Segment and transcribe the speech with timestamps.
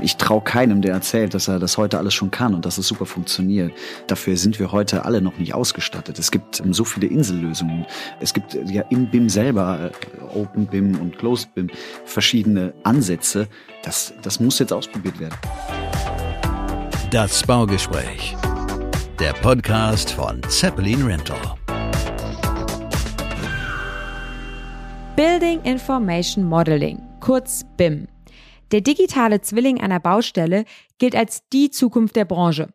[0.00, 2.88] Ich traue keinem, der erzählt, dass er das heute alles schon kann und dass es
[2.88, 3.72] super funktioniert.
[4.08, 6.18] Dafür sind wir heute alle noch nicht ausgestattet.
[6.18, 7.86] Es gibt ähm, so viele Insellösungen.
[8.20, 11.70] Es gibt äh, ja im BIM selber, äh, Open BIM und Closed BIM,
[12.04, 13.48] verschiedene Ansätze.
[13.84, 15.36] Das, das muss jetzt ausprobiert werden.
[17.10, 18.36] Das Baugespräch.
[19.20, 21.38] Der Podcast von Zeppelin Rental.
[25.14, 28.08] Building Information Modeling, kurz BIM.
[28.72, 30.64] Der digitale Zwilling einer Baustelle
[30.98, 32.68] gilt als die Zukunft der Branche.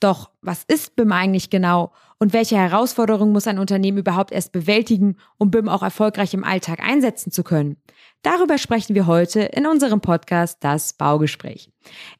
[0.00, 5.16] Doch was ist BIM eigentlich genau und welche Herausforderungen muss ein Unternehmen überhaupt erst bewältigen,
[5.38, 7.76] um BIM auch erfolgreich im Alltag einsetzen zu können?
[8.22, 11.70] Darüber sprechen wir heute in unserem Podcast Das Baugespräch.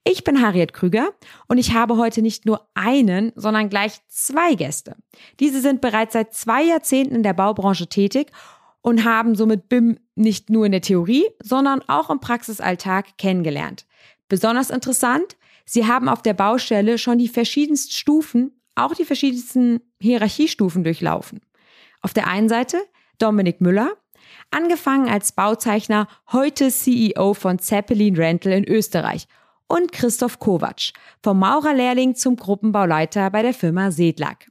[0.05, 1.11] Ich bin Harriet Krüger
[1.49, 4.97] und ich habe heute nicht nur einen, sondern gleich zwei Gäste.
[5.41, 8.31] Diese sind bereits seit zwei Jahrzehnten in der Baubranche tätig
[8.87, 13.85] und haben somit BIM nicht nur in der Theorie, sondern auch im Praxisalltag kennengelernt.
[14.29, 20.85] Besonders interessant, sie haben auf der Baustelle schon die verschiedensten Stufen, auch die verschiedensten Hierarchiestufen
[20.85, 21.41] durchlaufen.
[22.01, 22.79] Auf der einen Seite
[23.19, 23.91] Dominik Müller,
[24.53, 29.27] angefangen als Bauzeichner, heute CEO von Zeppelin Rental in Österreich
[29.67, 30.93] und Christoph Kovac,
[31.25, 34.49] vom Maurerlehrling zum Gruppenbauleiter bei der Firma Sedlak.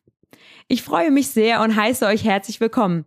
[0.67, 3.05] Ich freue mich sehr und heiße euch herzlich willkommen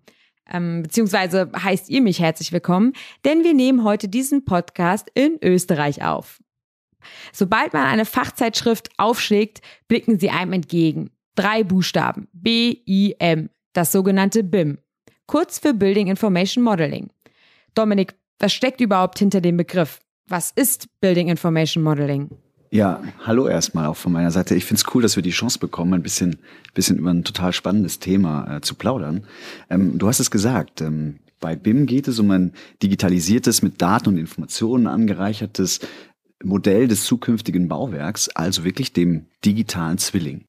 [0.50, 2.92] ähm, beziehungsweise heißt ihr mich herzlich willkommen,
[3.24, 6.40] denn wir nehmen heute diesen Podcast in Österreich auf.
[7.32, 11.10] Sobald man eine Fachzeitschrift aufschlägt, blicken sie einem entgegen.
[11.34, 12.28] Drei Buchstaben.
[12.32, 13.50] B-I-M.
[13.72, 14.78] Das sogenannte BIM.
[15.26, 17.10] Kurz für Building Information Modeling.
[17.74, 20.00] Dominik, was steckt überhaupt hinter dem Begriff?
[20.26, 22.30] Was ist Building Information Modeling?
[22.70, 24.54] Ja, hallo erstmal auch von meiner Seite.
[24.54, 26.38] Ich finde es cool, dass wir die Chance bekommen, ein bisschen,
[26.74, 29.24] bisschen über ein total spannendes Thema äh, zu plaudern.
[29.70, 32.52] Ähm, du hast es gesagt, ähm, bei BIM geht es um ein
[32.82, 35.80] digitalisiertes, mit Daten und Informationen angereichertes
[36.44, 40.44] Modell des zukünftigen Bauwerks, also wirklich dem digitalen Zwilling.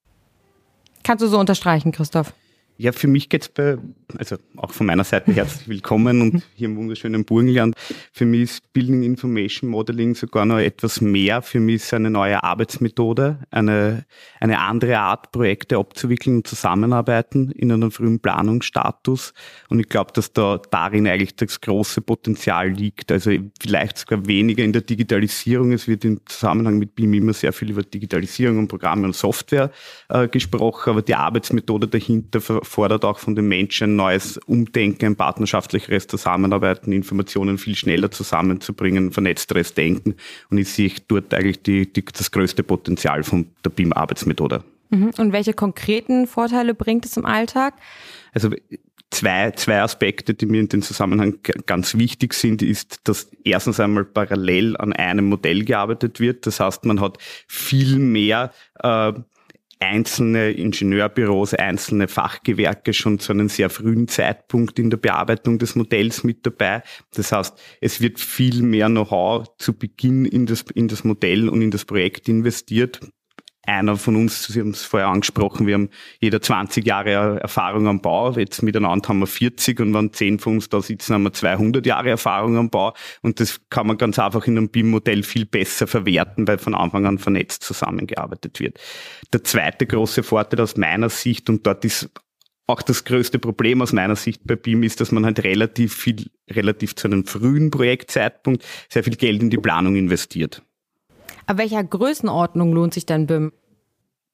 [1.03, 2.33] Kannst du so unterstreichen, Christoph?
[2.81, 3.77] Ja, für mich geht's bei,
[4.17, 7.75] also auch von meiner Seite herzlich willkommen und hier im wunderschönen Burgenland.
[8.13, 11.41] Für mich ist Building Information Modeling sogar noch etwas mehr.
[11.41, 14.05] Für mich ist eine neue Arbeitsmethode, eine,
[14.39, 19.33] eine andere Art, Projekte abzuwickeln und zusammenarbeiten in einem frühen Planungsstatus.
[19.67, 23.11] Und ich glaube, dass da darin eigentlich das große Potenzial liegt.
[23.11, 23.31] Also
[23.61, 25.73] vielleicht sogar weniger in der Digitalisierung.
[25.73, 29.69] Es wird im Zusammenhang mit BIM immer sehr viel über Digitalisierung und Programme und Software
[30.07, 32.39] äh, gesprochen, aber die Arbeitsmethode dahinter
[32.69, 39.73] fordert auch von den Menschen ein neues Umdenken, partnerschaftlicheres Zusammenarbeiten, Informationen viel schneller zusammenzubringen, vernetzteres
[39.73, 40.15] Denken.
[40.49, 44.63] Und ich sehe dort eigentlich die, die, das größte Potenzial von der BIM-Arbeitsmethode.
[44.91, 45.11] Mhm.
[45.17, 47.73] Und welche konkreten Vorteile bringt es im Alltag?
[48.33, 48.51] Also
[49.09, 54.05] zwei, zwei Aspekte, die mir in dem Zusammenhang ganz wichtig sind, ist, dass erstens einmal
[54.05, 56.45] parallel an einem Modell gearbeitet wird.
[56.45, 58.51] Das heißt, man hat viel mehr
[58.81, 59.13] äh,
[59.79, 66.23] einzelne Ingenieurbüros, einzelne Fachgewerke schon zu einem sehr frühen Zeitpunkt in der Bearbeitung des Modells
[66.23, 66.83] mit dabei.
[67.13, 71.61] Das heißt, es wird viel mehr Know-how zu Beginn in das, in das Modell und
[71.61, 72.99] in das Projekt investiert
[73.69, 78.01] einer von uns, Sie haben es vorher angesprochen, wir haben jeder 20 Jahre Erfahrung am
[78.01, 81.33] Bau, jetzt miteinander haben wir 40 und wenn 10 von uns da sitzen, haben wir
[81.33, 85.45] 200 Jahre Erfahrung am Bau und das kann man ganz einfach in einem BIM-Modell viel
[85.45, 88.79] besser verwerten, weil von Anfang an vernetzt zusammengearbeitet wird.
[89.31, 92.09] Der zweite große Vorteil aus meiner Sicht und dort ist
[92.69, 96.27] auch das größte Problem aus meiner Sicht bei BIM ist, dass man halt relativ viel,
[96.49, 100.61] relativ zu einem frühen Projektzeitpunkt sehr viel Geld in die Planung investiert.
[101.47, 103.51] Ab welcher Größenordnung lohnt sich dann BIM?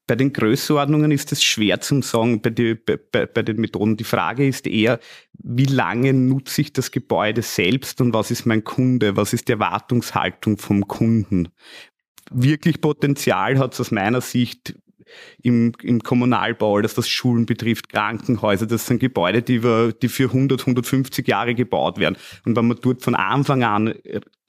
[0.07, 3.97] Bei den Größenordnungen ist es schwer zu sagen, bei, die, bei, bei, den Methoden.
[3.97, 4.99] Die Frage ist eher,
[5.33, 9.17] wie lange nutze ich das Gebäude selbst und was ist mein Kunde?
[9.17, 11.49] Was ist die Erwartungshaltung vom Kunden?
[12.31, 14.75] Wirklich Potenzial hat es aus meiner Sicht
[15.41, 20.25] im, im Kommunalbau, dass das Schulen betrifft, Krankenhäuser, das sind Gebäude, die, wir, die für
[20.25, 22.17] 100, 150 Jahre gebaut werden.
[22.45, 23.93] Und wenn man dort von Anfang an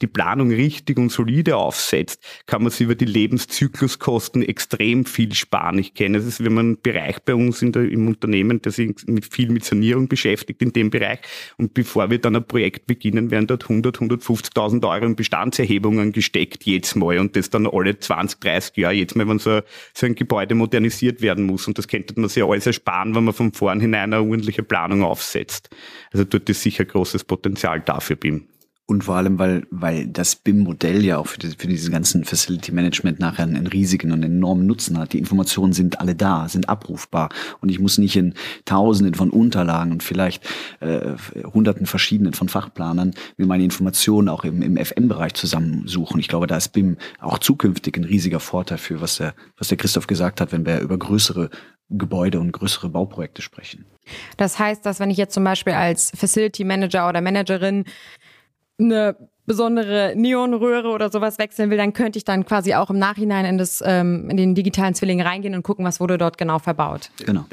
[0.03, 5.79] die Planung richtig und solide aufsetzt, kann man sich über die Lebenszykluskosten extrem viel sparen.
[5.79, 9.33] Ich kenne es, wenn man einen Bereich bei uns der, im Unternehmen, der sich mit
[9.33, 11.21] viel mit Sanierung beschäftigt in dem Bereich.
[11.57, 16.65] Und bevor wir dann ein Projekt beginnen, werden dort 100, 150.000 Euro in Bestandserhebungen gesteckt,
[16.65, 17.19] jedes Mal.
[17.19, 19.61] Und das dann alle 20, 30 Jahre, jedes Mal, wenn so,
[19.95, 21.67] so ein Gebäude modernisiert werden muss.
[21.67, 25.71] Und das könnte man sich alles ersparen, wenn man von vornherein eine ordentliche Planung aufsetzt.
[26.13, 28.47] Also dort ist sicher großes Potenzial dafür BIM.
[28.89, 32.71] Und vor allem, weil, weil das BIM-Modell ja auch für, die, für diesen ganzen Facility
[32.71, 35.13] Management nachher einen riesigen und enormen Nutzen hat.
[35.13, 37.31] Die Informationen sind alle da, sind abrufbar.
[37.61, 38.35] Und ich muss nicht in
[38.65, 40.49] Tausenden von Unterlagen und vielleicht
[40.79, 41.15] äh,
[41.53, 46.21] Hunderten verschiedenen von Fachplanern mir meine Informationen auch im, im FM-Bereich zusammensuchen.
[46.21, 49.79] Ich glaube, da ist BIM auch zukünftig ein riesiger Vorteil für, was der, was der
[49.79, 51.51] Christoph gesagt hat, wenn wir über größere
[51.89, 53.85] Gebäude und größere Bauprojekte sprechen.
[54.37, 57.85] Das heißt, dass wenn ich jetzt zum Beispiel als Facility Manager oder Managerin
[58.79, 63.45] eine besondere Neonröhre oder sowas wechseln will, dann könnte ich dann quasi auch im Nachhinein
[63.45, 67.11] in, das, ähm, in den digitalen Zwilling reingehen und gucken, was wurde dort genau verbaut.
[67.25, 67.47] Genau.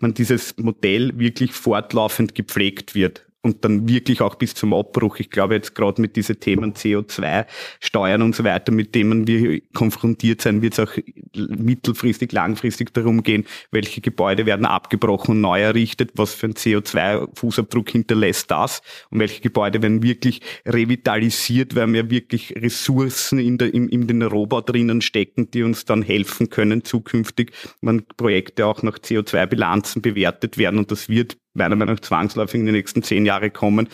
[0.00, 5.20] Man dieses Modell wirklich fortlaufend gepflegt wird und dann wirklich auch bis zum Abbruch.
[5.20, 7.46] Ich glaube jetzt gerade mit diesen Themen CO2,
[7.80, 10.92] Steuern und so weiter, mit denen wir konfrontiert sein, wird es auch
[11.34, 17.88] mittelfristig, langfristig darum gehen, welche Gebäude werden abgebrochen und neu errichtet, was für ein CO2-Fußabdruck
[17.88, 23.88] hinterlässt das und welche Gebäude werden wirklich revitalisiert, weil wir wirklich Ressourcen in, der, in,
[23.88, 28.98] in den Rohbau drinnen stecken, die uns dann helfen können, zukünftig, wenn Projekte auch nach
[28.98, 33.50] CO2-Bilanzen bewertet werden und das wird meiner Meinung nach zwangsläufig in den nächsten zehn Jahre
[33.50, 33.88] kommen,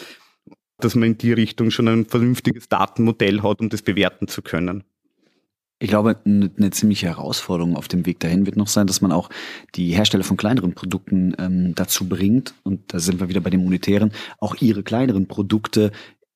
[0.78, 4.84] dass man in die Richtung schon ein vernünftiges Datenmodell hat, um das bewerten zu können.
[5.78, 9.30] Ich glaube, eine ziemliche Herausforderung auf dem Weg dahin wird noch sein, dass man auch
[9.74, 13.64] die Hersteller von kleineren Produkten ähm, dazu bringt, und da sind wir wieder bei dem
[13.64, 15.90] Monetären, auch ihre kleineren Produkte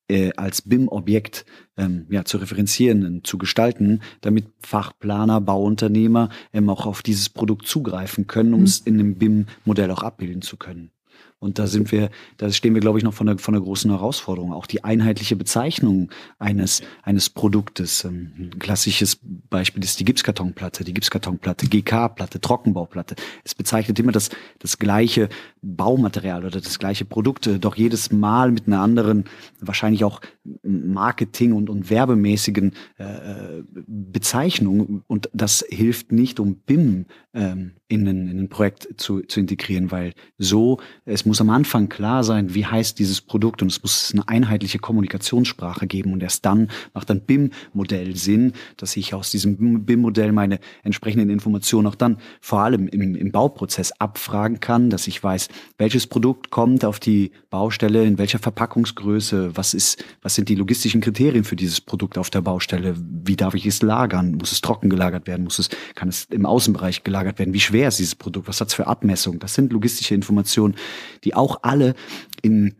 [0.09, 1.45] äh, als BIM-Objekt
[1.77, 8.27] ähm, ja, zu referenzieren, zu gestalten, damit Fachplaner, Bauunternehmer ähm, auch auf dieses Produkt zugreifen
[8.27, 8.65] können, um mhm.
[8.65, 10.91] es in dem BIM-Modell auch abbilden zu können.
[11.39, 13.91] Und da sind wir, da stehen wir, glaube ich, noch von einer, von einer großen
[13.91, 14.53] Herausforderung.
[14.53, 18.03] Auch die einheitliche Bezeichnung eines, eines Produktes.
[18.05, 19.19] Ähm, ein klassisches
[19.49, 23.15] Beispiel ist die Gipskartonplatte, die Gipskartonplatte, GK-Platte, Trockenbauplatte.
[23.43, 25.29] Es bezeichnet immer das, das gleiche
[25.61, 29.25] Baumaterial oder das gleiche Produkt, doch jedes Mal mit einer anderen,
[29.59, 30.21] wahrscheinlich auch
[30.63, 35.03] Marketing- und, und werbemäßigen äh, äh Bezeichnung.
[35.07, 37.05] Und das hilft nicht, um BIM
[37.37, 41.87] ähm, in, ein, in ein Projekt zu, zu integrieren, weil so, es muss am Anfang
[41.87, 46.45] klar sein, wie heißt dieses Produkt und es muss eine einheitliche Kommunikationssprache geben und erst
[46.45, 52.17] dann macht ein BIM-Modell Sinn, dass ich aus diesem BIM-Modell meine entsprechenden Informationen auch dann
[52.41, 55.47] vor allem im, im Bauprozess abfragen kann, dass ich weiß,
[55.77, 60.99] welches Produkt kommt auf die Baustelle, in welcher Verpackungsgröße, was ist, was sind die logistischen
[60.99, 64.89] Kriterien für dieses Produkt auf der Baustelle, wie darf ich es lagern, muss es trocken
[64.89, 68.47] gelagert werden, muss es, kann es im Außenbereich gelagert werden, wie schwer ist dieses Produkt,
[68.47, 70.75] was hat es für Abmessungen, das sind logistische Informationen,
[71.23, 71.95] die auch alle
[72.41, 72.75] in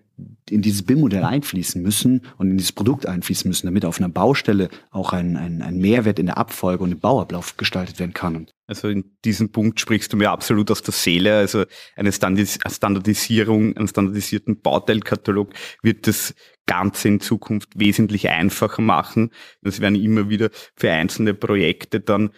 [0.50, 4.70] in dieses BIM-Modell einfließen müssen und in dieses Produkt einfließen müssen, damit auf einer Baustelle
[4.90, 8.48] auch ein, ein, ein Mehrwert in der Abfolge und im Bauablauf gestaltet werden kann.
[8.66, 11.38] Also in diesem Punkt sprichst du mir absolut aus der Seele.
[11.38, 11.66] Also
[11.96, 15.54] eine Standardisierung, einen standardisierten Bauteilkatalog
[15.84, 16.34] wird das
[16.66, 19.32] Ganze in Zukunft wesentlich einfacher machen.
[19.62, 22.32] Das werden immer wieder für einzelne Projekte dann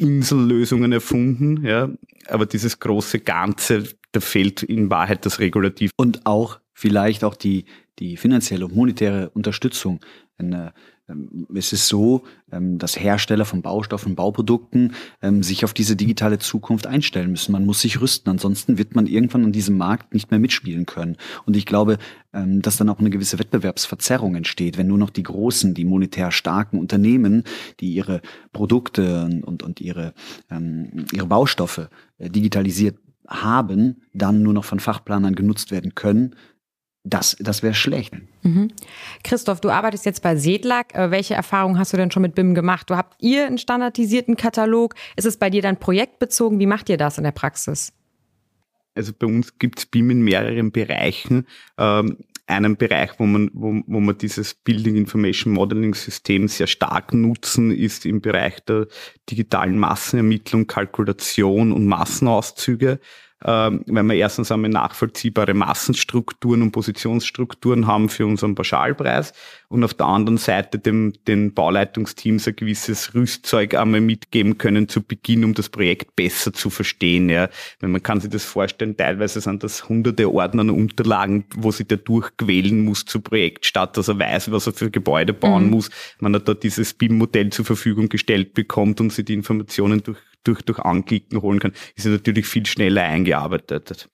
[0.00, 1.90] Insellösungen erfunden, ja.
[2.26, 5.92] Aber dieses große Ganze da fehlt in Wahrheit das Regulativ.
[5.96, 7.64] Und auch vielleicht auch die,
[7.98, 10.00] die finanzielle und monetäre Unterstützung.
[10.38, 10.70] Ähm,
[11.54, 12.22] es ist so,
[12.52, 17.52] ähm, dass Hersteller von Baustoffen, Bauprodukten ähm, sich auf diese digitale Zukunft einstellen müssen.
[17.52, 21.16] Man muss sich rüsten, ansonsten wird man irgendwann an diesem Markt nicht mehr mitspielen können.
[21.46, 21.98] Und ich glaube,
[22.32, 26.30] ähm, dass dann auch eine gewisse Wettbewerbsverzerrung entsteht, wenn nur noch die großen, die monetär
[26.30, 27.44] starken Unternehmen,
[27.80, 28.20] die ihre
[28.52, 30.14] Produkte und, und ihre,
[30.50, 32.96] ähm, ihre Baustoffe äh, digitalisiert
[33.30, 36.34] haben, dann nur noch von Fachplanern genutzt werden können.
[37.02, 38.12] Das, das wäre schlecht.
[38.42, 38.72] Mhm.
[39.24, 40.94] Christoph, du arbeitest jetzt bei Sedlak.
[40.94, 42.90] Äh, welche Erfahrungen hast du denn schon mit BIM gemacht?
[42.90, 44.94] Du habt ihr einen standardisierten Katalog?
[45.16, 46.58] Ist es bei dir dann projektbezogen?
[46.58, 47.94] Wie macht ihr das in der Praxis?
[48.94, 51.46] Also bei uns gibt es BIM in mehreren Bereichen.
[51.78, 52.18] Ähm,
[52.50, 57.70] einen Bereich, wo man, wo, wo man dieses Building Information Modeling System sehr stark nutzen,
[57.70, 58.88] ist im Bereich der
[59.30, 62.98] digitalen Massenermittlung, Kalkulation und Massenauszüge
[63.40, 69.32] weil wir erstens einmal nachvollziehbare Massenstrukturen und Positionsstrukturen haben für unseren Pauschalpreis
[69.68, 75.02] und auf der anderen Seite dem, den Bauleitungsteams ein gewisses Rüstzeug einmal mitgeben können zu
[75.02, 77.30] Beginn, um das Projekt besser zu verstehen.
[77.30, 77.48] Ja.
[77.80, 81.86] Weil man kann sich das vorstellen, teilweise sind das hunderte Ordner und Unterlagen, wo sich
[81.86, 85.70] der durchquälen muss zu Projektstart, dass er weiß, was er für Gebäude bauen mhm.
[85.70, 85.90] muss.
[86.18, 90.62] Man hat da dieses BIM-Modell zur Verfügung gestellt bekommt und sich die Informationen durch durch,
[90.62, 94.08] durch Anklicken holen kann, ist er natürlich viel schneller eingearbeitet.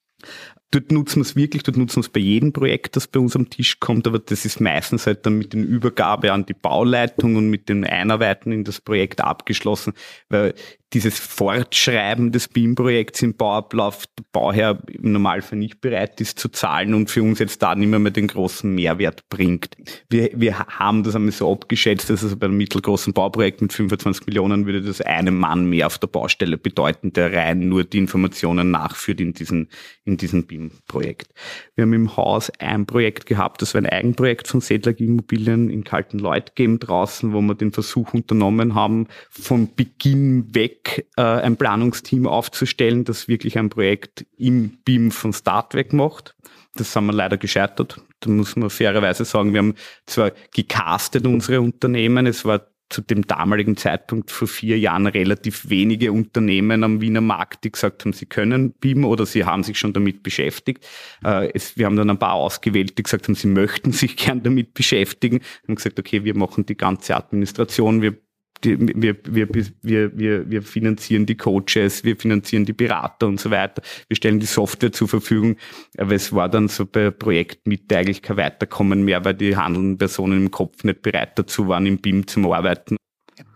[0.71, 3.35] Dort nutzen wir es wirklich, dort nutzen wir es bei jedem Projekt, das bei uns
[3.35, 7.35] am Tisch kommt, aber das ist meistens halt dann mit den Übergabe an die Bauleitung
[7.35, 9.93] und mit den Einarbeiten in das Projekt abgeschlossen,
[10.29, 10.53] weil
[10.93, 16.93] dieses Fortschreiben des BIM-Projekts im Bauablauf der Bauherr im Normalfall nicht bereit ist zu zahlen
[16.93, 19.75] und für uns jetzt da nicht mehr, mehr den großen Mehrwert bringt.
[20.09, 24.27] Wir, wir haben das einmal so abgeschätzt, dass also bei einem mittelgroßen Bauprojekt mit 25
[24.27, 28.71] Millionen würde das einem Mann mehr auf der Baustelle bedeuten, der rein nur die Informationen
[28.71, 29.69] nachführt in diesen,
[30.05, 31.33] in diesen BIM-Projekt.
[31.75, 35.83] Wir haben im Haus ein Projekt gehabt, das war ein Eigenprojekt von Sedlag Immobilien in
[35.83, 42.27] Kaltenleutgeben draußen, wo wir den Versuch unternommen haben, von Beginn weg Weg, äh, ein Planungsteam
[42.27, 46.35] aufzustellen, das wirklich ein Projekt im BIM von Start weg macht.
[46.75, 48.01] Das haben wir leider gescheitert.
[48.19, 53.27] Da muss man fairerweise sagen, wir haben zwar gecastet unsere Unternehmen, es war zu dem
[53.27, 58.25] damaligen Zeitpunkt vor vier Jahren relativ wenige Unternehmen am Wiener Markt, die gesagt haben, sie
[58.25, 60.87] können BIM oder sie haben sich schon damit beschäftigt.
[61.23, 64.43] Äh, es, wir haben dann ein paar ausgewählt, die gesagt haben, sie möchten sich gern
[64.43, 65.39] damit beschäftigen.
[65.39, 68.17] Wir haben gesagt, okay, wir machen die ganze Administration, wir
[68.63, 69.47] die, wir, wir,
[69.81, 73.81] wir, wir, wir finanzieren die Coaches, wir finanzieren die Berater und so weiter.
[74.07, 75.57] Wir stellen die Software zur Verfügung.
[75.97, 80.45] Aber es war dann so bei Projektmitte eigentlich kein Weiterkommen mehr, weil die handelnden Personen
[80.45, 82.97] im Kopf nicht bereit dazu waren, im BIM zum Arbeiten.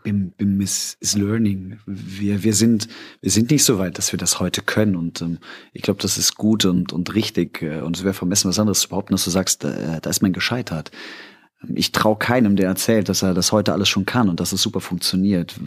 [0.04, 1.78] BIM, BIM ist, ist Learning.
[1.86, 2.88] Wir, wir, sind,
[3.22, 4.96] wir sind nicht so weit, dass wir das heute können.
[4.96, 5.40] Und ähm,
[5.74, 7.62] ich glaube, das ist gut und, und richtig.
[7.62, 10.22] Äh, und es wäre vermessen, was anderes zu behaupten, dass du sagst, äh, da ist
[10.22, 10.92] man gescheitert
[11.76, 14.62] ich traue keinem, der erzählt, dass er das heute alles schon kann und dass es
[14.62, 15.60] super funktioniert.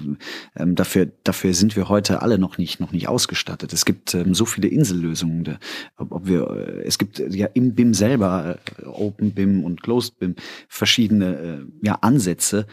[0.56, 3.72] Ähm, dafür, dafür sind wir heute alle noch nicht, noch nicht ausgestattet.
[3.72, 5.44] Es gibt ähm, so viele Insellösungen.
[5.44, 5.56] De,
[5.96, 10.18] ob, ob wir, äh, es gibt ja im BIM selber, äh, Open BIM und Closed
[10.18, 10.34] BIM,
[10.68, 12.66] verschiedene äh, ja, Ansätze.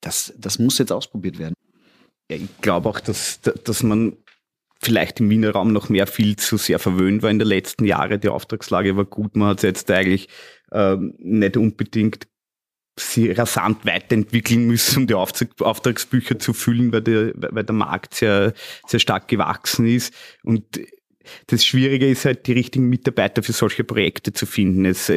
[0.00, 1.54] Das, das muss jetzt ausprobiert werden.
[2.30, 4.16] Ja, ich glaube auch, dass, dass man
[4.80, 8.20] vielleicht im Wiener Raum noch mehr viel zu sehr verwöhnt war in den letzten Jahren.
[8.20, 9.34] Die Auftragslage war gut.
[9.34, 10.28] Man hat es jetzt eigentlich
[10.70, 12.28] ähm, nicht unbedingt
[12.98, 18.52] sie rasant weiterentwickeln müssen, um die Auftragsbücher zu füllen, weil der, weil der Markt sehr,
[18.86, 20.12] sehr stark gewachsen ist.
[20.42, 20.64] Und
[21.48, 24.84] das Schwierige ist halt, die richtigen Mitarbeiter für solche Projekte zu finden.
[24.84, 25.10] Es,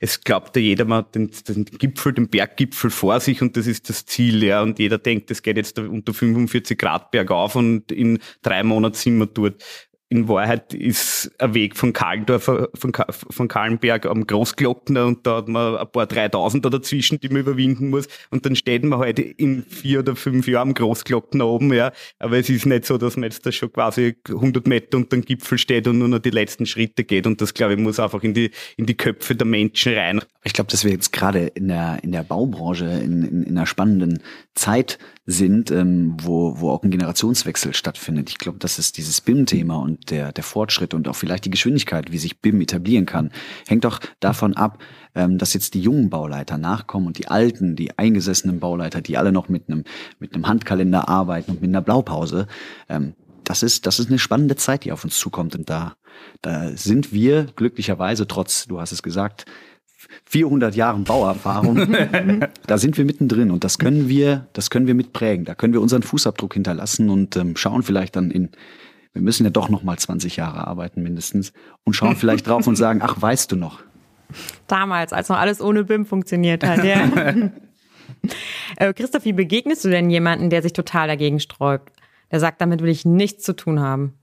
[0.00, 3.88] es glaubt ja jeder mal den, den Gipfel, den Berggipfel vor sich und das ist
[3.88, 4.62] das Ziel, ja.
[4.62, 9.18] Und jeder denkt, es geht jetzt unter 45 Grad bergauf und in drei Monaten sind
[9.18, 9.62] wir dort
[10.12, 12.92] in Wahrheit ist ein Weg von Karlendorf, von,
[13.30, 17.88] von Kahlenberg am Großglockner und da hat man ein paar Dreitausender dazwischen, die man überwinden
[17.88, 18.08] muss.
[18.30, 21.92] Und dann steht man halt in vier oder fünf Jahren am Großglockner oben, ja.
[22.18, 25.24] Aber es ist nicht so, dass man jetzt da schon quasi 100 Meter unter dem
[25.24, 27.26] Gipfel steht und nur noch die letzten Schritte geht.
[27.26, 30.20] Und das, glaube ich, muss einfach in die, in die Köpfe der Menschen rein.
[30.44, 33.66] Ich glaube, dass wir jetzt gerade in der, in der Baubranche in, in, in einer
[33.66, 34.22] spannenden
[34.54, 38.28] Zeit sind, ähm, wo, wo auch ein Generationswechsel stattfindet.
[38.28, 42.10] Ich glaube, das ist dieses BIM-Thema und der, der Fortschritt und auch vielleicht die Geschwindigkeit,
[42.10, 43.30] wie sich BIM etablieren kann,
[43.68, 44.78] hängt doch davon ab,
[45.14, 49.32] ähm, dass jetzt die jungen Bauleiter nachkommen und die alten, die eingesessenen Bauleiter, die alle
[49.32, 49.84] noch mit einem,
[50.18, 52.48] mit einem Handkalender arbeiten und mit einer Blaupause,
[52.88, 55.54] ähm, das ist, das ist eine spannende Zeit, die auf uns zukommt.
[55.56, 55.94] Und da,
[56.42, 59.46] da sind wir glücklicherweise, trotz, du hast es gesagt,
[60.26, 61.94] 400 Jahren Bauerfahrung,
[62.66, 65.44] da sind wir mittendrin und das können wir, das können wir mitprägen.
[65.44, 68.50] Da können wir unseren Fußabdruck hinterlassen und ähm, schauen vielleicht dann in,
[69.12, 71.52] wir müssen ja doch noch mal 20 Jahre arbeiten mindestens
[71.84, 73.80] und schauen vielleicht drauf und sagen, ach, weißt du noch?
[74.66, 77.04] Damals, als noch alles ohne BIM funktioniert hat, ja.
[78.76, 81.92] äh, Christoph, wie begegnest du denn jemanden, der sich total dagegen sträubt?
[82.30, 84.14] Der sagt, damit will ich nichts zu tun haben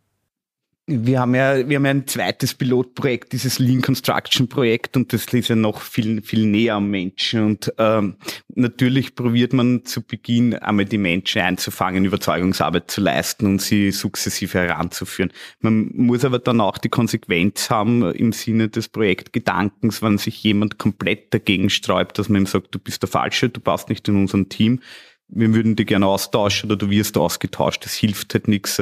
[0.90, 5.26] wir haben ja, wir haben ja ein zweites Pilotprojekt, dieses Lean Construction Projekt, und das
[5.26, 7.44] ist ja noch viel, viel näher am Menschen.
[7.44, 8.16] Und ähm,
[8.56, 14.60] natürlich probiert man zu Beginn einmal die Menschen einzufangen, Überzeugungsarbeit zu leisten und sie sukzessive
[14.60, 15.32] heranzuführen.
[15.60, 20.78] Man muss aber dann auch die Konsequenz haben im Sinne des Projektgedankens, wenn sich jemand
[20.80, 24.16] komplett dagegen sträubt, dass man ihm sagt, du bist der Falsche, du passt nicht in
[24.16, 24.82] unserem Team,
[25.28, 27.86] wir würden dich gerne austauschen oder du wirst ausgetauscht.
[27.86, 28.82] Das hilft halt nichts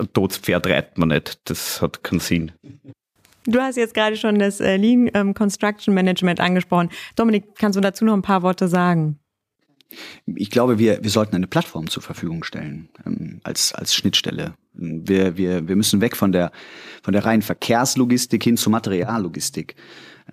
[0.00, 1.40] ein totes Pferd reitet man nicht.
[1.48, 2.52] Das hat keinen Sinn.
[3.46, 6.90] Du hast jetzt gerade schon das äh, Lean ähm, Construction Management angesprochen.
[7.16, 9.18] Dominik, kannst du dazu noch ein paar Worte sagen?
[10.26, 14.54] Ich glaube, wir, wir sollten eine Plattform zur Verfügung stellen ähm, als, als Schnittstelle.
[14.74, 16.52] Wir, wir, wir müssen weg von der,
[17.02, 19.74] von der reinen Verkehrslogistik hin zur Materiallogistik.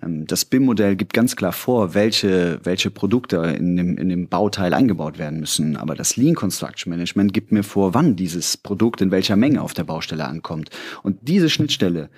[0.02, 4.74] Ähm, das BIM-Modell gibt ganz klar vor, welche, welche Produkte in dem, in dem Bauteil
[4.74, 5.76] eingebaut werden müssen.
[5.76, 9.74] Aber das Lean Construction Management gibt mir vor, wann dieses Produkt in welcher Menge auf
[9.74, 10.70] der Baustelle ankommt.
[11.02, 12.10] Und diese Schnittstelle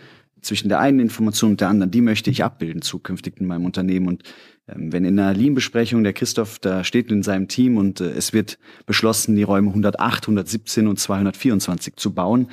[0.43, 4.09] zwischen der einen Information und der anderen, die möchte ich abbilden zukünftig in meinem Unternehmen.
[4.09, 4.23] Und
[4.69, 8.33] ähm, wenn in einer Lean-Besprechung der Christoph da steht in seinem Team und äh, es
[8.33, 12.49] wird beschlossen, die Räume 108, 117 und 224 zu bauen,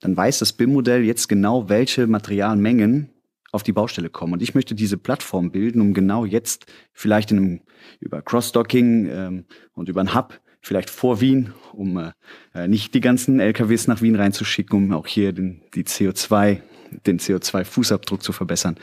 [0.00, 3.10] dann weiß das BIM-Modell jetzt genau, welche Materialmengen
[3.52, 4.34] auf die Baustelle kommen.
[4.34, 7.60] Und ich möchte diese Plattform bilden, um genau jetzt vielleicht in einem,
[7.98, 12.12] über Cross-Docking ähm, und über einen Hub vielleicht vor Wien, um
[12.54, 16.60] äh, nicht die ganzen LKWs nach Wien reinzuschicken, um auch hier den, die CO2,
[17.06, 18.76] den CO2-Fußabdruck zu verbessern.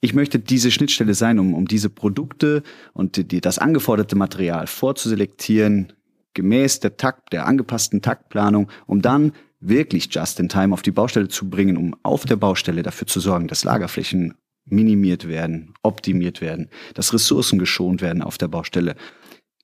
[0.00, 2.62] Ich möchte diese Schnittstelle sein, um, um diese Produkte
[2.94, 5.92] und die, das angeforderte Material vorzuselektieren,
[6.32, 11.28] gemäß der Takt, der angepassten Taktplanung, um dann wirklich just in time auf die Baustelle
[11.28, 16.68] zu bringen, um auf der Baustelle dafür zu sorgen, dass Lagerflächen minimiert werden, optimiert werden,
[16.94, 18.96] dass Ressourcen geschont werden auf der Baustelle.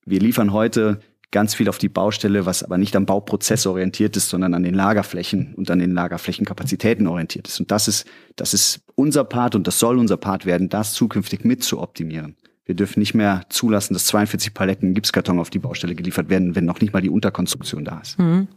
[0.04, 1.00] Wir liefern heute
[1.30, 4.74] ganz viel auf die Baustelle, was aber nicht am Bauprozess orientiert ist, sondern an den
[4.74, 7.60] Lagerflächen und an den Lagerflächenkapazitäten orientiert ist.
[7.60, 11.44] Und das ist, das ist unser Part und das soll unser Part werden, das zukünftig
[11.44, 12.36] mit zu optimieren.
[12.64, 16.64] Wir dürfen nicht mehr zulassen, dass 42 Paletten Gipskarton auf die Baustelle geliefert werden, wenn
[16.64, 18.18] noch nicht mal die Unterkonstruktion da ist.
[18.18, 18.48] Mhm.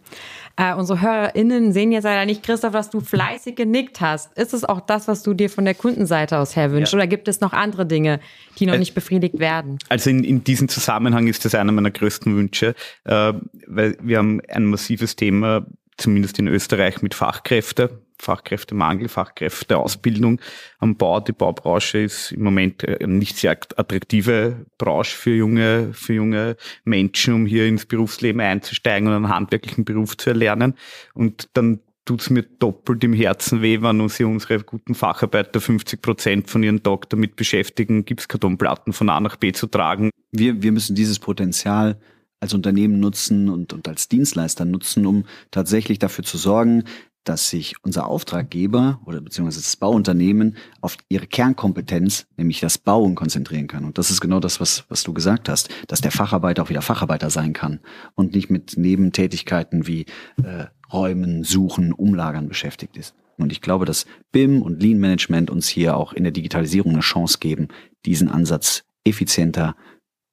[0.60, 4.38] Äh, unsere HörerInnen sehen jetzt leider nicht, Christoph, dass du fleißig genickt hast.
[4.38, 6.92] Ist es auch das, was du dir von der Kundenseite aus her wünschst?
[6.92, 6.98] Ja.
[6.98, 8.20] Oder gibt es noch andere Dinge,
[8.58, 9.78] die noch äh, nicht befriedigt werden?
[9.88, 12.75] Also in, in diesem Zusammenhang ist das einer meiner größten Wünsche,
[13.06, 13.34] äh,
[13.68, 20.40] weil wir haben ein massives Thema, zumindest in Österreich, mit Fachkräften Fachkräftemangel, Fachkräfteausbildung
[20.80, 21.20] am Bau.
[21.20, 27.34] Die Baubranche ist im Moment eine nicht sehr attraktive Branche für junge, für junge Menschen,
[27.34, 30.76] um hier ins Berufsleben einzusteigen und einen handwerklichen Beruf zu erlernen.
[31.14, 36.02] Und dann tut's mir doppelt im Herzen weh, wenn uns hier unsere guten Facharbeiter 50
[36.02, 40.10] Prozent von ihren Tag damit beschäftigen, Gipskartonplatten von A nach B zu tragen.
[40.32, 42.00] Wir, wir müssen dieses Potenzial
[42.40, 46.86] als Unternehmen nutzen und, und als Dienstleister nutzen, um tatsächlich dafür zu sorgen,
[47.29, 53.67] dass sich unser Auftraggeber oder beziehungsweise das Bauunternehmen auf ihre Kernkompetenz, nämlich das Bauen, konzentrieren
[53.67, 53.86] kann.
[53.86, 56.81] Und das ist genau das, was, was du gesagt hast, dass der Facharbeiter auch wieder
[56.81, 57.81] Facharbeiter sein kann
[58.15, 60.07] und nicht mit Nebentätigkeiten wie
[60.43, 63.13] äh, Räumen, Suchen, Umlagern beschäftigt ist.
[63.38, 67.01] Und ich glaube, dass BIM und Lean Management uns hier auch in der Digitalisierung eine
[67.01, 67.67] Chance geben,
[68.07, 69.75] diesen Ansatz effizienter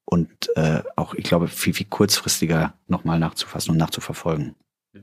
[0.07, 4.55] und äh, auch, ich glaube, viel, viel kurzfristiger nochmal nachzufassen und nachzuverfolgen.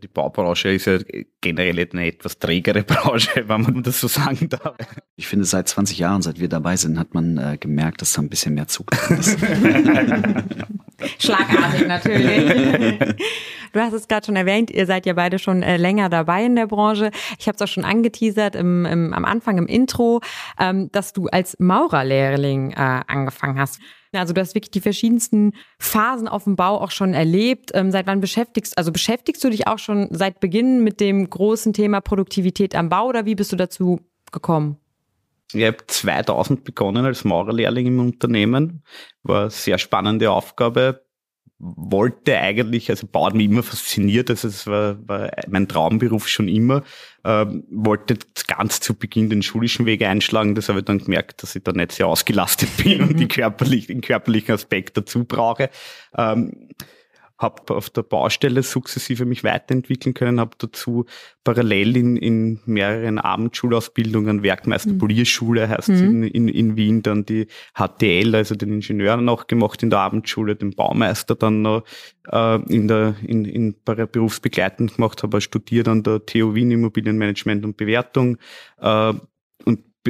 [0.01, 0.97] Die Baubranche ist ja
[1.41, 4.75] generell eine etwas trägere Branche, wenn man das so sagen darf.
[5.15, 8.21] Ich finde, seit 20 Jahren, seit wir dabei sind, hat man äh, gemerkt, dass da
[8.21, 9.37] ein bisschen mehr Zug ist.
[11.19, 13.15] Schlagartig natürlich.
[13.73, 16.55] Du hast es gerade schon erwähnt, ihr seid ja beide schon äh, länger dabei in
[16.55, 17.11] der Branche.
[17.37, 20.21] Ich habe es auch schon angeteasert im, im, am Anfang im Intro,
[20.59, 23.79] ähm, dass du als Maurerlehrling äh, angefangen hast.
[24.19, 27.71] Also du hast wirklich die verschiedensten Phasen auf dem Bau auch schon erlebt.
[27.73, 31.73] Ähm, seit wann beschäftigst, also beschäftigst du dich auch schon seit Beginn mit dem großen
[31.73, 33.99] Thema Produktivität am Bau oder wie bist du dazu
[34.31, 34.77] gekommen?
[35.53, 38.83] Ich habe 2000 begonnen als Maurerlehrling im Unternehmen.
[39.21, 41.02] War eine sehr spannende Aufgabe
[41.63, 46.49] wollte eigentlich, also Bau hat mich immer fasziniert, also es war, war mein Traumberuf schon
[46.49, 46.83] immer,
[47.23, 51.55] ähm, wollte ganz zu Beginn den schulischen Weg einschlagen, das habe ich dann gemerkt, dass
[51.55, 55.69] ich da nicht sehr ausgelastet bin und die körperlich, den körperlichen Aspekt dazu brauche.
[56.17, 56.67] Ähm,
[57.43, 61.05] habe auf der Baustelle sukzessive mich weiterentwickeln können, habe dazu
[61.43, 66.23] parallel in, in mehreren Abendschulausbildungen, Werkmeisterpolierschule heißt mhm.
[66.23, 70.55] in, in, in Wien, dann die HTL, also den Ingenieur noch gemacht in der Abendschule,
[70.55, 71.83] den Baumeister dann noch
[72.31, 77.77] äh, in der in, in berufsbegleitend gemacht, habe studiert an der TU Wien Immobilienmanagement und
[77.77, 78.37] Bewertung
[78.81, 79.13] äh,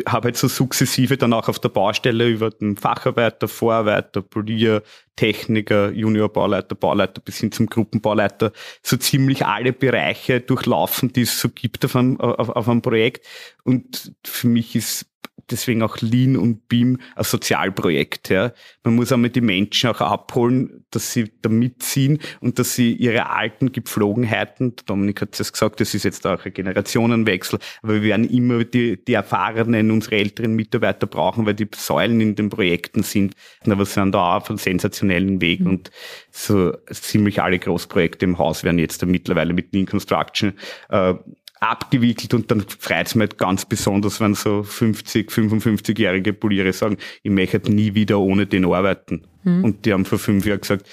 [0.07, 4.81] habe halt so sukzessive dann auch auf der Baustelle über den Facharbeiter, Vorarbeiter, Polier,
[5.15, 8.51] Techniker, Juniorbauleiter, Bauleiter bis hin zum Gruppenbauleiter
[8.81, 13.25] so ziemlich alle Bereiche durchlaufen, die es so gibt auf einem, auf, auf einem Projekt.
[13.63, 15.05] Und für mich ist
[15.49, 18.29] deswegen auch Lean und Beam ein Sozialprojekt.
[18.29, 18.53] Ja.
[18.83, 23.29] Man muss einmal die Menschen auch abholen, dass sie da mitziehen und dass sie ihre
[23.29, 28.29] alten Gepflogenheiten, Dominik hat es gesagt, das ist jetzt auch ein Generationenwechsel, aber wir werden
[28.29, 33.35] immer die, die erfahrenen, unsere älteren Mitarbeiter brauchen, weil die Säulen in den Projekten sind.
[33.65, 35.67] Aber sie sind da auf einem sensationellen Weg mhm.
[35.67, 35.91] und
[36.31, 40.53] so ziemlich alle Großprojekte im Haus werden jetzt da mittlerweile mit Lean Construction
[40.89, 41.13] äh,
[41.63, 46.97] abgewickelt und dann freut es mich halt ganz besonders, wenn so 50, 55-jährige Poliere sagen,
[47.21, 49.25] ich möchte nie wieder ohne den arbeiten.
[49.43, 49.63] Mhm.
[49.63, 50.89] Und die haben vor fünf Jahren gesagt,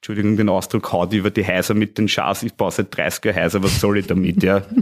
[0.00, 3.42] Entschuldigung den Ausdruck, haut über die Häuser mit den Schas, ich baue seit 30 Jahren
[3.42, 4.62] Häuser, was soll ich damit, ja?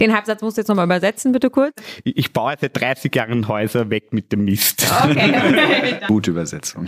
[0.00, 1.72] Den Halbsatz musst du jetzt nochmal übersetzen, bitte kurz.
[2.04, 4.86] Ich, ich baue seit 30 Jahren Häuser weg mit dem Mist.
[5.02, 5.96] Okay.
[6.06, 6.86] Gute Übersetzung.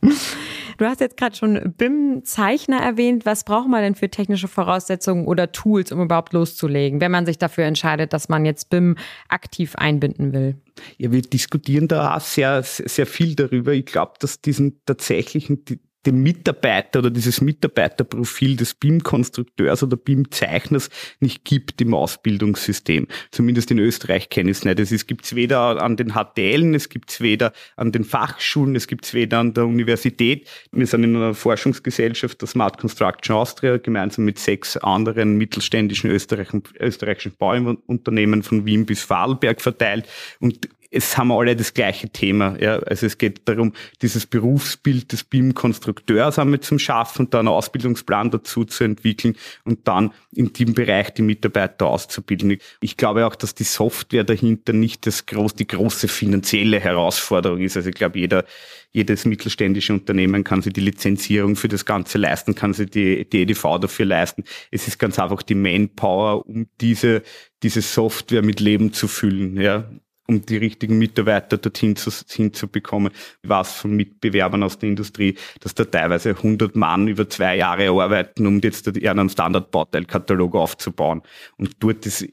[0.00, 3.26] Du hast jetzt gerade schon BIM-Zeichner erwähnt.
[3.26, 7.36] Was braucht man denn für technische Voraussetzungen oder Tools, um überhaupt loszulegen, wenn man sich
[7.36, 8.96] dafür entscheidet, dass man jetzt BIM
[9.28, 10.56] aktiv einbinden will?
[10.96, 13.72] Ja, wir diskutieren da auch sehr, sehr viel darüber.
[13.72, 15.64] Ich glaube, dass diesen tatsächlichen
[16.06, 23.08] den Mitarbeiter oder dieses Mitarbeiterprofil des BIM-Konstrukteurs oder BIM-Zeichners nicht gibt im Ausbildungssystem.
[23.30, 24.78] Zumindest in Österreich kenne ich es nicht.
[24.78, 28.86] Es gibt es weder an den HTLen, es gibt es weder an den Fachschulen, es
[28.86, 30.48] gibt es weder an der Universität.
[30.70, 36.62] Wir sind in einer Forschungsgesellschaft, der Smart Construction Austria, gemeinsam mit sechs anderen mittelständischen österreichischen,
[36.78, 40.08] österreichischen Bauunternehmen von Wien bis Vorarlberg verteilt.
[40.40, 42.56] Und es haben alle das gleiche Thema.
[42.60, 42.78] Ja.
[42.78, 48.30] Also es geht darum, dieses Berufsbild des BIM-Konstrukteurs einmal zum Schaffen und dann einen Ausbildungsplan
[48.30, 52.58] dazu zu entwickeln und dann in dem Bereich die Mitarbeiter auszubilden.
[52.80, 57.76] Ich glaube auch, dass die Software dahinter nicht das groß, die große finanzielle Herausforderung ist.
[57.76, 58.44] Also ich glaube, jeder,
[58.90, 63.42] jedes mittelständische Unternehmen kann sich die Lizenzierung für das Ganze leisten, kann sich die, die
[63.42, 64.44] EDV dafür leisten.
[64.70, 67.22] Es ist ganz einfach die Manpower, um diese,
[67.62, 69.60] diese Software mit Leben zu füllen.
[69.60, 69.84] Ja
[70.28, 73.12] um die richtigen Mitarbeiter dorthin zu, hinzubekommen.
[73.42, 77.88] Ich weiß von Mitbewerbern aus der Industrie, dass da teilweise 100 Mann über zwei Jahre
[77.90, 81.22] arbeiten, um jetzt einen Standardbauteilkatalog aufzubauen.
[81.56, 82.28] Und dort ist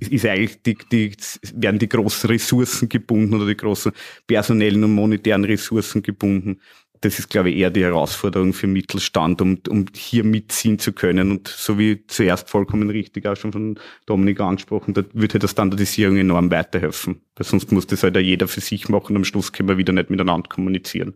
[0.00, 1.12] ist eigentlich die, die,
[1.54, 3.92] werden die großen Ressourcen gebunden oder die großen
[4.26, 6.60] personellen und monetären Ressourcen gebunden
[7.04, 11.30] das ist, glaube ich, eher die Herausforderung für Mittelstand, um, um hier mitziehen zu können.
[11.30, 16.16] Und so wie zuerst vollkommen richtig auch schon von Dominik angesprochen, da würde der Standardisierung
[16.16, 17.20] enorm weiterhelfen.
[17.36, 19.92] Weil sonst muss das halt jeder für sich machen und am Schluss können wir wieder
[19.92, 21.14] nicht miteinander kommunizieren.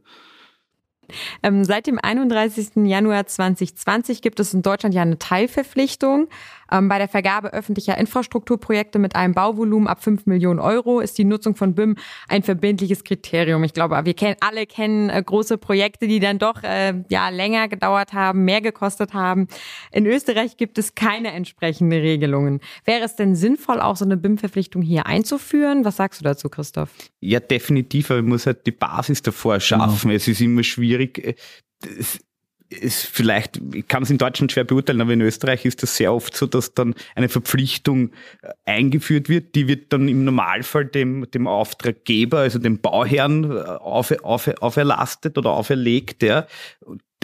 [1.42, 2.84] Ähm, seit dem 31.
[2.84, 6.28] Januar 2020 gibt es in Deutschland ja eine Teilverpflichtung.
[6.70, 11.24] Ähm, bei der Vergabe öffentlicher Infrastrukturprojekte mit einem Bauvolumen ab 5 Millionen Euro ist die
[11.24, 11.96] Nutzung von BIM
[12.28, 13.64] ein verbindliches Kriterium.
[13.64, 17.68] Ich glaube, wir kennen, alle kennen äh, große Projekte, die dann doch äh, ja, länger
[17.68, 19.48] gedauert haben, mehr gekostet haben.
[19.92, 22.60] In Österreich gibt es keine entsprechende Regelungen.
[22.84, 25.84] Wäre es denn sinnvoll, auch so eine BIM-Verpflichtung hier einzuführen?
[25.84, 26.90] Was sagst du dazu, Christoph?
[27.20, 29.98] Ja, definitiv, aber man muss halt die Basis davor schaffen.
[30.02, 30.14] Genau.
[30.14, 31.36] Es ist immer schwierig.
[31.98, 32.20] Es,
[32.70, 36.12] ist vielleicht, ich kann es in Deutschland schwer beurteilen, aber in Österreich ist das sehr
[36.12, 38.10] oft so, dass dann eine Verpflichtung
[38.42, 43.60] äh, eingeführt wird, die wird dann im Normalfall dem, dem Auftraggeber, also dem Bauherrn, äh,
[43.60, 46.22] auf, auf, auferlastet oder auferlegt.
[46.22, 46.46] Ja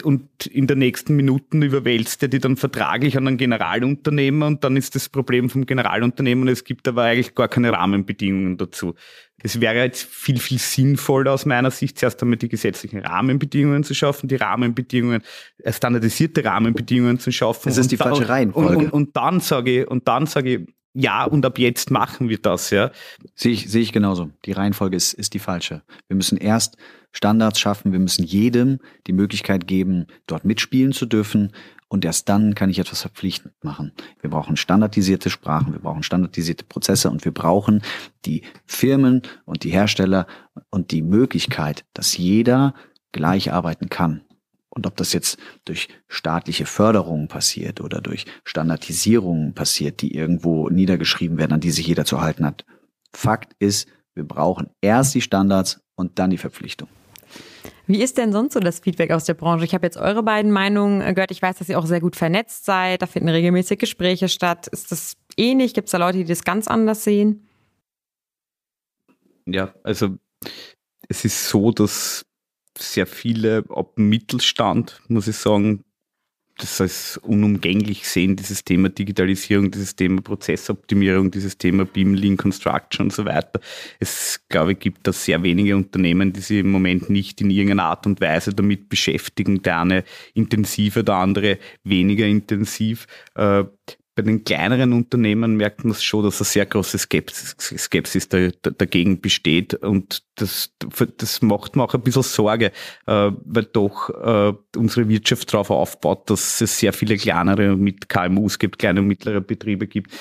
[0.03, 4.77] und in der nächsten Minuten überwälzt er die dann vertraglich an einen Generalunternehmer und dann
[4.77, 8.95] ist das Problem vom Generalunternehmer und es gibt aber eigentlich gar keine Rahmenbedingungen dazu.
[9.41, 13.93] Es wäre jetzt viel, viel sinnvoller aus meiner Sicht, zuerst einmal die gesetzlichen Rahmenbedingungen zu
[13.93, 15.21] schaffen, die Rahmenbedingungen,
[15.59, 17.69] äh, standardisierte Rahmenbedingungen zu schaffen.
[17.69, 18.77] Das ist die falsche Reihenfolge.
[18.77, 22.29] Und, und, und dann sage ich, und dann sage ich, ja, und ab jetzt machen
[22.29, 22.89] wir das, ja.
[23.35, 24.31] Sehe ich, sehe ich genauso.
[24.45, 25.83] Die Reihenfolge ist, ist die falsche.
[26.07, 26.77] Wir müssen erst
[27.11, 31.51] Standards schaffen, wir müssen jedem die Möglichkeit geben, dort mitspielen zu dürfen.
[31.89, 33.91] Und erst dann kann ich etwas verpflichtend machen.
[34.21, 37.81] Wir brauchen standardisierte Sprachen, wir brauchen standardisierte Prozesse und wir brauchen
[38.25, 40.27] die Firmen und die Hersteller
[40.71, 42.73] und die Möglichkeit, dass jeder
[43.11, 44.24] gleich arbeiten kann.
[44.75, 51.37] Und ob das jetzt durch staatliche Förderungen passiert oder durch Standardisierungen passiert, die irgendwo niedergeschrieben
[51.37, 52.65] werden, an die sich jeder zu halten hat.
[53.13, 56.89] Fakt ist, wir brauchen erst die Standards und dann die Verpflichtung.
[57.87, 59.63] Wie ist denn sonst so das Feedback aus der Branche?
[59.63, 61.31] Ich habe jetzt eure beiden Meinungen gehört.
[61.31, 63.01] Ich weiß, dass ihr auch sehr gut vernetzt seid.
[63.01, 64.67] Da finden regelmäßig Gespräche statt.
[64.67, 65.73] Ist das ähnlich?
[65.73, 67.47] Gibt es da Leute, die das ganz anders sehen?
[69.45, 70.17] Ja, also
[71.07, 72.25] es ist so, dass
[72.77, 75.83] sehr viele ab Mittelstand, muss ich sagen,
[76.57, 83.07] das als unumgänglich sehen, dieses Thema Digitalisierung, dieses Thema Prozessoptimierung, dieses Thema Beam Lean Construction
[83.07, 83.59] und so weiter.
[83.99, 87.85] Es, glaube ich, gibt da sehr wenige Unternehmen, die sich im Moment nicht in irgendeiner
[87.85, 89.63] Art und Weise damit beschäftigen.
[89.63, 93.05] Der eine intensiver, der andere weniger intensiv.
[94.15, 98.47] Bei den kleineren Unternehmen merkt man es schon, dass eine sehr große Skepsis, Skepsis da,
[98.61, 99.73] da, dagegen besteht.
[99.73, 100.73] Und das,
[101.17, 102.71] das macht mir auch ein bisschen Sorge,
[103.07, 108.57] äh, weil doch äh, unsere Wirtschaft darauf aufbaut, dass es sehr viele kleinere mit KMUs
[108.57, 110.11] gibt, kleine und mittlere Betriebe gibt.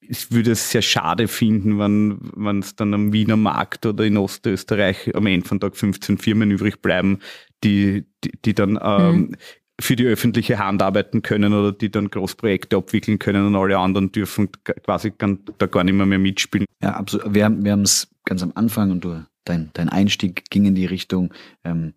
[0.00, 4.16] Ich würde es sehr schade finden, wenn wenn es dann am Wiener Markt oder in
[4.16, 7.20] Ostösterreich am Ende von Tag 15 Firmen übrig bleiben,
[7.62, 9.36] die, die, die dann ähm, mhm
[9.80, 14.12] für die öffentliche Hand arbeiten können oder die dann Großprojekte abwickeln können und alle anderen
[14.12, 14.50] dürfen
[14.84, 15.12] quasi
[15.58, 16.66] da gar nicht mehr, mehr mitspielen.
[16.82, 17.34] Ja, absolut.
[17.34, 20.74] Wir haben wir haben es ganz am Anfang und du, dein, dein Einstieg ging in
[20.74, 21.32] die Richtung,
[21.64, 21.94] ähm,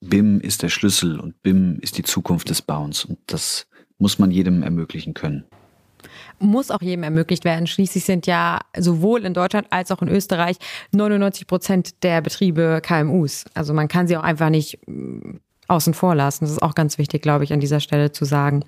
[0.00, 3.66] BIM ist der Schlüssel und BIM ist die Zukunft des Bauens und das
[3.98, 5.44] muss man jedem ermöglichen können
[6.38, 7.66] muss auch jedem ermöglicht werden.
[7.66, 10.56] Schließlich sind ja sowohl in Deutschland als auch in Österreich
[10.92, 13.44] 99 Prozent der Betriebe KMUs.
[13.54, 14.80] Also man kann sie auch einfach nicht
[15.72, 16.44] außen vor lassen.
[16.44, 18.64] Das ist auch ganz wichtig, glaube ich, an dieser Stelle zu sagen.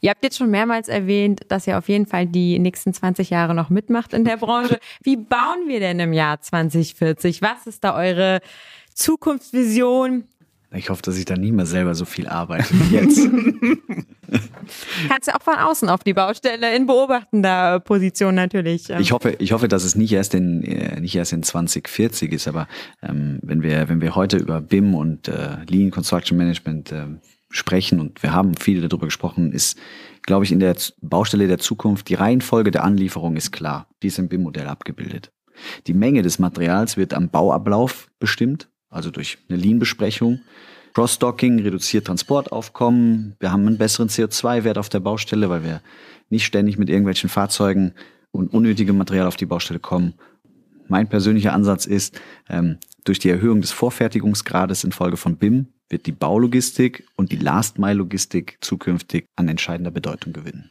[0.00, 3.54] Ihr habt jetzt schon mehrmals erwähnt, dass ihr auf jeden Fall die nächsten 20 Jahre
[3.54, 4.80] noch mitmacht in der Branche.
[5.02, 7.42] Wie bauen wir denn im Jahr 2040?
[7.42, 8.40] Was ist da eure
[8.94, 10.24] Zukunftsvision?
[10.72, 13.18] Ich hoffe, dass ich da nie mehr selber so viel arbeite wie jetzt.
[15.08, 18.90] Kannst du auch von außen auf die Baustelle in beobachtender Position natürlich.
[18.90, 22.32] ähm, Ich hoffe, ich hoffe, dass es nicht erst in äh, nicht erst in 2040
[22.32, 22.68] ist, aber
[23.02, 27.06] ähm, wenn wir wenn wir heute über BIM und äh, Lean Construction Management äh,
[27.50, 29.78] sprechen und wir haben viel darüber gesprochen, ist
[30.22, 33.88] glaube ich in der Baustelle der Zukunft die Reihenfolge der Anlieferung ist klar.
[34.02, 35.32] Die ist im BIM-Modell abgebildet.
[35.86, 40.40] Die Menge des Materials wird am Bauablauf bestimmt, also durch eine Lean-Besprechung.
[40.94, 43.36] Cross-Docking reduziert Transportaufkommen.
[43.38, 45.80] Wir haben einen besseren CO2-Wert auf der Baustelle, weil wir
[46.28, 47.92] nicht ständig mit irgendwelchen Fahrzeugen
[48.32, 50.14] und unnötigem Material auf die Baustelle kommen.
[50.88, 56.12] Mein persönlicher Ansatz ist, ähm, durch die Erhöhung des Vorfertigungsgrades infolge von BIM wird die
[56.12, 60.70] Baulogistik und die Last-Mile-Logistik zukünftig an entscheidender Bedeutung gewinnen.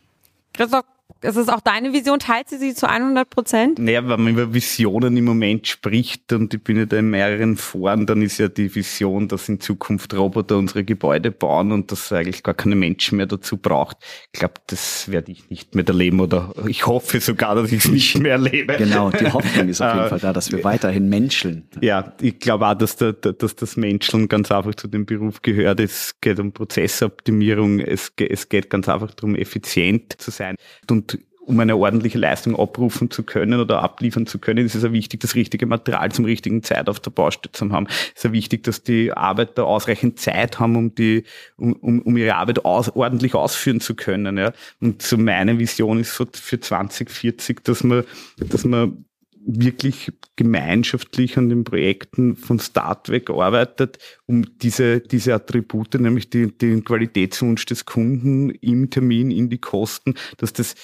[0.54, 0.86] Christoph,
[1.22, 2.20] ist es auch deine Vision?
[2.20, 3.80] Teilt sie sie zu 100 Prozent?
[3.80, 7.58] Naja, wenn man über Visionen im Moment spricht und ich bin ja da in mehreren
[7.58, 12.12] Foren, dann ist ja die Vision, dass in Zukunft Roboter unsere Gebäude bauen und dass
[12.12, 13.98] eigentlich gar keine Menschen mehr dazu braucht.
[14.32, 17.92] Ich glaube, das werde ich nicht mehr erleben oder ich hoffe sogar, dass ich es
[17.92, 18.78] nicht mehr erlebe.
[18.78, 21.68] Genau, die Hoffnung ist auf jeden Äh, Fall da, dass wir weiterhin menscheln.
[21.82, 25.80] Ja, ich glaube auch, dass, der, dass das Menscheln ganz einfach zu dem Beruf gehört.
[25.80, 30.56] Es geht um Prozessoptimierung, es, es geht ganz einfach darum, effizient zu sein.
[30.90, 31.09] Und
[31.50, 35.20] um eine ordentliche Leistung abrufen zu können oder abliefern zu können, ist es ja wichtig,
[35.22, 37.88] das richtige Material zum richtigen Zeit auf der Baustelle zu haben.
[37.88, 41.24] Es ist ja wichtig, dass die Arbeiter ausreichend Zeit haben, um die,
[41.58, 44.38] um, um, um ihre Arbeit aus, ordentlich ausführen zu können.
[44.38, 44.54] Ja.
[44.80, 48.04] Und so meine Vision ist für, für 2040, dass man,
[48.38, 49.06] dass man
[49.42, 56.56] wirklich gemeinschaftlich an den Projekten von Start weg arbeitet, um diese, diese Attribute, nämlich die,
[56.56, 60.76] den Qualitätswunsch des Kunden im Termin, in die Kosten, dass das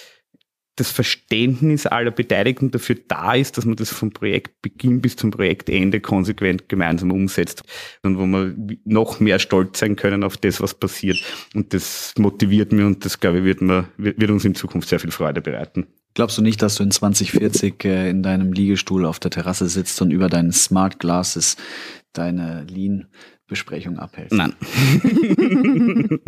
[0.75, 6.01] das Verständnis aller Beteiligten dafür da ist, dass man das vom Projektbeginn bis zum Projektende
[6.01, 7.63] konsequent gemeinsam umsetzt
[8.03, 11.17] und wo wir noch mehr stolz sein können auf das, was passiert.
[11.53, 14.99] Und das motiviert mich und das, glaube ich, wird, mir, wird uns in Zukunft sehr
[14.99, 15.87] viel Freude bereiten.
[16.13, 20.01] Glaubst du nicht, dass du in 2040 äh, in deinem Liegestuhl auf der Terrasse sitzt
[20.01, 21.57] und über deine Smart Glasses
[22.13, 22.65] deine
[23.45, 24.35] Lean-Besprechung abhältst?
[24.35, 24.55] Nein.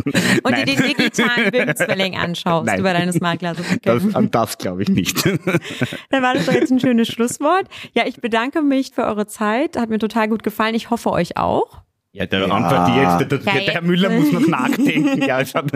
[0.44, 0.66] Und Nein.
[0.66, 2.80] dir den digitalen BIM-Zwilling anschaust Nein.
[2.80, 3.66] über deine Smart Glasses.
[3.88, 5.26] Das, an das glaube ich nicht.
[6.10, 7.68] Dann war das doch jetzt ein schönes Schlusswort.
[7.94, 9.78] Ja, ich bedanke mich für eure Zeit.
[9.78, 10.76] Hat mir total gut gefallen.
[10.76, 11.84] Ich hoffe euch auch.
[12.14, 12.54] Ja, der Ja.
[12.54, 13.82] Antwort jetzt, der, der, der.
[13.84, 15.22] Müller muss noch nachdenken.
[15.22, 15.72] Ja, es hat,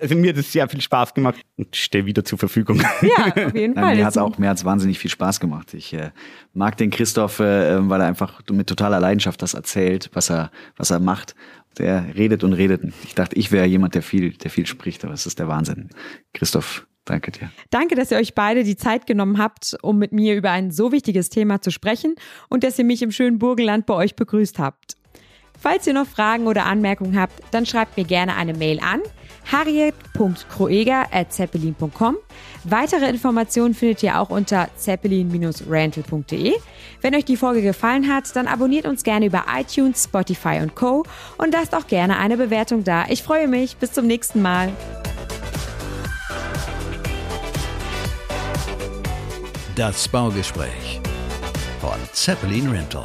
[0.00, 2.78] also mir hat es sehr viel Spaß gemacht und stehe wieder zur Verfügung.
[3.02, 3.82] Ja, auf jeden Fall.
[3.84, 5.74] Nein, mir hat's Jetzt- auch mir hat's wahnsinnig viel Spaß gemacht.
[5.74, 6.10] Ich äh,
[6.54, 10.90] mag den Christoph, äh, weil er einfach mit totaler Leidenschaft das erzählt, was er was
[10.90, 11.34] er macht.
[11.78, 12.82] Der redet und redet.
[13.04, 15.90] Ich dachte, ich wäre jemand, der viel der viel spricht, aber es ist der Wahnsinn.
[16.32, 17.50] Christoph, danke dir.
[17.70, 20.90] Danke, dass ihr euch beide die Zeit genommen habt, um mit mir über ein so
[20.90, 22.14] wichtiges Thema zu sprechen
[22.48, 24.96] und dass ihr mich im schönen Burgenland bei euch begrüßt habt.
[25.58, 29.00] Falls ihr noch Fragen oder Anmerkungen habt, dann schreibt mir gerne eine Mail an
[29.50, 32.16] harriet.kroeger.zeppelin.com.
[32.64, 36.54] Weitere Informationen findet ihr auch unter zeppelin-rental.de.
[37.00, 41.04] Wenn euch die Folge gefallen hat, dann abonniert uns gerne über iTunes, Spotify und Co.
[41.38, 43.04] und lasst auch gerne eine Bewertung da.
[43.08, 43.76] Ich freue mich.
[43.76, 44.72] Bis zum nächsten Mal.
[49.76, 51.00] Das Baugespräch
[51.80, 53.04] von Zeppelin Rental.